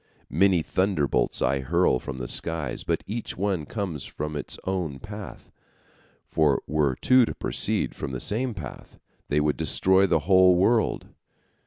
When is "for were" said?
6.25-6.95